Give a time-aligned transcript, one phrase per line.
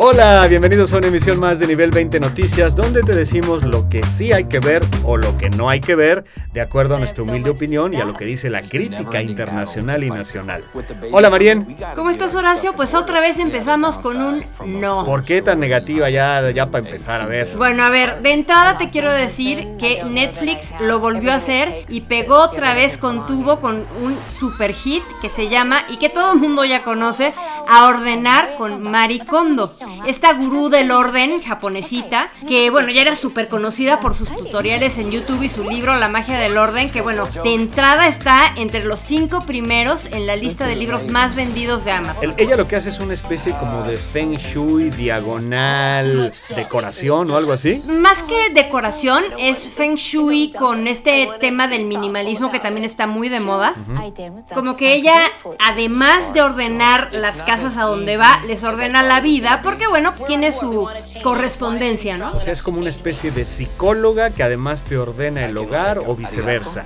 [0.00, 4.06] Hola, bienvenidos a una emisión más de Nivel 20 Noticias, donde te decimos lo que
[4.06, 7.24] sí hay que ver o lo que no hay que ver, de acuerdo a nuestra
[7.24, 10.62] humilde opinión y a lo que dice la crítica internacional y nacional.
[11.10, 11.76] Hola, Marien.
[11.96, 12.74] ¿Cómo estás, Horacio?
[12.74, 15.04] Pues otra vez empezamos con un no.
[15.04, 17.20] ¿Por qué tan negativa ya, ya para empezar?
[17.20, 17.56] A ver.
[17.56, 22.02] Bueno, a ver, de entrada te quiero decir que Netflix lo volvió a hacer y
[22.02, 26.34] pegó otra vez con tubo con un super hit que se llama, y que todo
[26.34, 27.34] el mundo ya conoce,
[27.70, 29.70] A Ordenar con Maricondo
[30.06, 35.10] esta gurú del orden japonesita, que bueno, ya era súper conocida por sus tutoriales en
[35.10, 39.00] YouTube y su libro La magia del orden, que bueno, de entrada está entre los
[39.00, 42.34] cinco primeros en la lista de libros más vendidos de Amazon.
[42.38, 47.52] ella lo que hace es una especie como de Feng Shui, diagonal, decoración o algo
[47.52, 47.82] así.
[47.86, 53.28] Más que decoración, es Feng Shui con este tema del minimalismo que también está muy
[53.28, 53.74] de moda.
[54.54, 55.20] Como que ella,
[55.58, 60.52] además de ordenar las casas a donde va, les ordena la vida, porque bueno, tiene
[60.52, 60.88] su
[61.22, 62.32] correspondencia, ¿no?
[62.32, 66.14] O sea, es como una especie de psicóloga que además te ordena el hogar o
[66.14, 66.84] viceversa.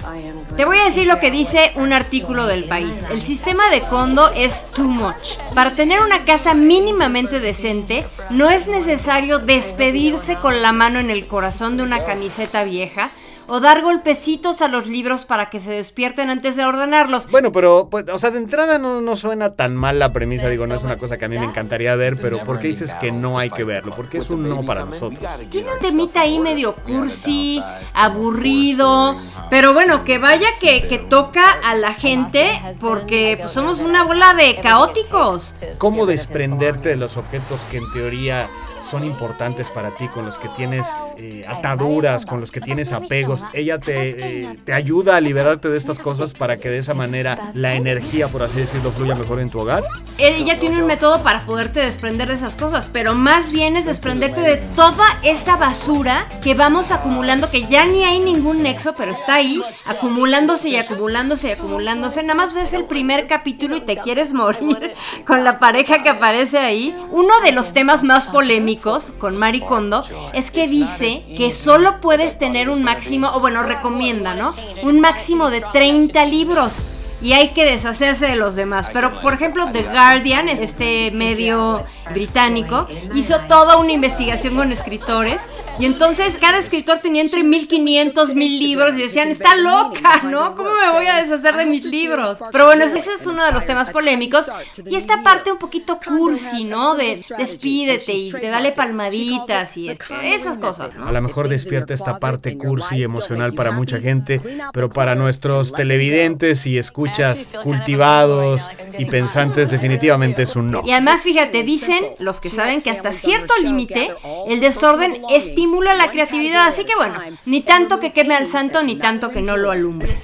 [0.56, 3.06] Te voy a decir lo que dice un artículo del país.
[3.10, 5.36] El sistema de condo es too much.
[5.54, 11.26] Para tener una casa mínimamente decente, no es necesario despedirse con la mano en el
[11.26, 13.10] corazón de una camiseta vieja
[13.46, 17.30] o dar golpecitos a los libros para que se despierten antes de ordenarlos.
[17.30, 20.74] Bueno, pero, pues, o sea, de entrada no, suena tan mal la premisa, digo, no
[20.74, 23.38] es una cosa que a mí me encantaría ver, pero ¿por qué dices que no
[23.38, 23.94] hay que verlo?
[23.94, 25.20] Porque es un no para nosotros.
[25.50, 27.62] Tiene un temita ahí medio cursi,
[27.94, 29.16] aburrido,
[29.50, 32.46] pero bueno, que vaya que, que toca a la gente
[32.80, 35.54] porque pues, somos una bola de caóticos.
[35.78, 38.48] ¿Cómo desprenderte de los objetos que en teoría
[38.82, 43.44] son importantes para ti, con los que tienes eh, ataduras, con los que tienes apegos.
[43.52, 47.52] Ella te, eh, te ayuda a liberarte de estas cosas para que de esa manera
[47.54, 49.84] la energía, por así decirlo, fluya mejor en tu hogar.
[50.18, 54.40] Ella tiene un método para poderte desprender de esas cosas, pero más bien es desprenderte
[54.40, 59.36] de toda esa basura que vamos acumulando, que ya ni hay ningún nexo, pero está
[59.36, 62.22] ahí, acumulándose y acumulándose y acumulándose.
[62.22, 64.94] Nada más ves el primer capítulo y te quieres morir
[65.26, 66.94] con la pareja que aparece ahí.
[67.10, 70.02] Uno de los temas más polémicos con Maricondo
[70.32, 74.54] es que dice que solo puedes tener un máximo, o bueno, recomienda, ¿no?
[74.82, 76.84] Un máximo de 30 libros
[77.22, 78.90] y hay que deshacerse de los demás.
[78.92, 85.42] Pero, por ejemplo, The Guardian, este medio británico, hizo toda una investigación con escritores
[85.82, 90.54] y entonces cada escritor tenía entre 1500, 1000 libros y decían, está loca, ¿no?
[90.54, 92.36] ¿Cómo me voy a deshacer de mis libros?
[92.52, 94.48] Pero bueno, ese es uno de los temas polémicos
[94.86, 96.94] y esta parte un poquito cursi, ¿no?
[96.94, 101.08] De despídete y te dale palmaditas y esas cosas, ¿no?
[101.08, 104.40] A lo mejor despierta esta parte cursi y emocional para mucha gente,
[104.72, 110.82] pero para nuestros televidentes y escuchas cultivados y pensantes definitivamente es un no.
[110.84, 114.14] Y además, fíjate, dicen los que saben que hasta cierto límite
[114.46, 118.96] el desorden estimula la creatividad, así que bueno, ni tanto que queme al santo, ni
[118.96, 120.14] tanto que no lo alumbre.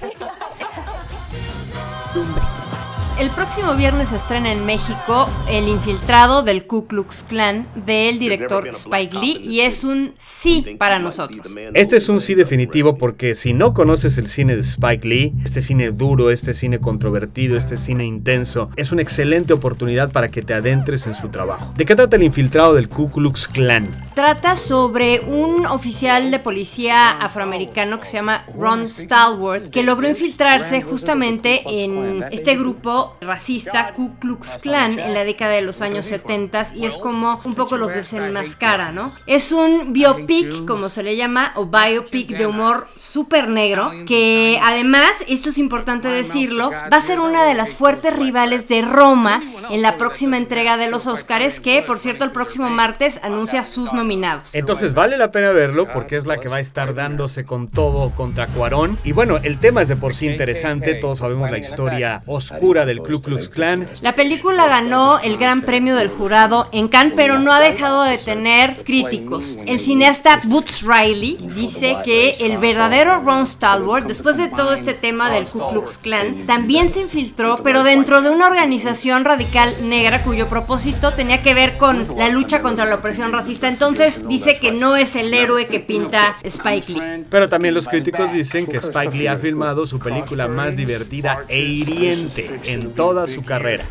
[3.18, 8.68] El próximo viernes se estrena en México El infiltrado del Ku Klux Klan del director
[8.68, 11.48] Spike Lee y es un sí para nosotros.
[11.74, 15.62] Este es un sí definitivo porque si no conoces el cine de Spike Lee, este
[15.62, 20.54] cine duro, este cine controvertido, este cine intenso, es una excelente oportunidad para que te
[20.54, 21.74] adentres en su trabajo.
[21.76, 23.90] ¿De qué trata El infiltrado del Ku Klux Klan?
[24.14, 30.82] Trata sobre un oficial de policía afroamericano que se llama Ron Stalwart que logró infiltrarse
[30.82, 36.68] justamente en este grupo racista Ku Klux Klan en la década de los años 70
[36.76, 39.12] y es como un poco los desenmascara, ¿no?
[39.26, 45.24] Es un biopic, como se le llama, o biopic de humor súper negro, que además,
[45.28, 49.82] esto es importante decirlo, va a ser una de las fuertes rivales de Roma en
[49.82, 54.54] la próxima entrega de los Oscars, que por cierto el próximo martes anuncia sus nominados.
[54.54, 58.10] Entonces vale la pena verlo porque es la que va a estar dándose con todo
[58.14, 58.98] contra Cuarón.
[59.04, 63.00] Y bueno, el tema es de por sí interesante, todos sabemos la historia oscura del
[63.00, 63.88] Ku Klux Klan.
[64.00, 68.18] La película ganó el Gran Premio del Jurado en Cannes, pero no ha dejado de
[68.18, 69.58] tener críticos.
[69.66, 75.30] El cineasta Boots Riley dice que el verdadero Ron Stalwart, después de todo este tema
[75.30, 80.48] del Ku Klux Klan, también se infiltró, pero dentro de una organización radical negra cuyo
[80.48, 83.68] propósito tenía que ver con la lucha contra la opresión racista.
[83.68, 87.26] Entonces dice que no es el héroe que pinta Spike Lee.
[87.30, 91.60] Pero también los críticos dicen que Spike Lee ha filmado su película más divertida e
[91.60, 93.84] hiriente en toda su carrera.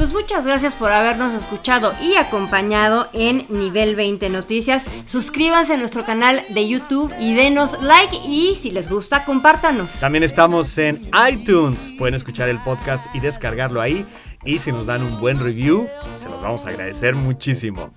[0.00, 4.86] Pues muchas gracias por habernos escuchado y acompañado en Nivel 20 Noticias.
[5.04, 10.00] Suscríbanse a nuestro canal de YouTube y denos like y si les gusta, compártanos.
[10.00, 11.92] También estamos en iTunes.
[11.98, 14.06] Pueden escuchar el podcast y descargarlo ahí.
[14.42, 15.86] Y si nos dan un buen review,
[16.16, 17.92] se los vamos a agradecer muchísimo.